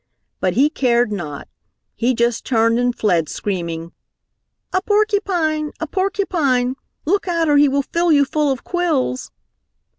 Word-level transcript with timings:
But 0.39 0.55
he 0.55 0.71
cared 0.71 1.11
not. 1.11 1.47
He 1.93 2.15
just 2.15 2.43
turned 2.43 2.79
and 2.79 2.97
fled, 2.97 3.29
screaming, 3.29 3.91
"A 4.73 4.81
porcupine! 4.81 5.73
A 5.79 5.85
porcupine! 5.85 6.75
Look 7.05 7.27
out 7.27 7.47
or 7.47 7.57
he 7.57 7.69
will 7.69 7.83
fill 7.83 8.11
you 8.11 8.25
full 8.25 8.51
of 8.51 8.63
quills!" 8.63 9.29